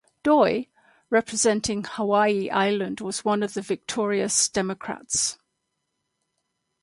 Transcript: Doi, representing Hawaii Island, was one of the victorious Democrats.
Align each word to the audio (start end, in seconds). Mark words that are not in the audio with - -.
Doi, 0.23 0.67
representing 1.11 1.83
Hawaii 1.83 2.49
Island, 2.49 3.01
was 3.01 3.23
one 3.23 3.43
of 3.43 3.53
the 3.53 3.61
victorious 3.61 4.49
Democrats. 4.49 5.37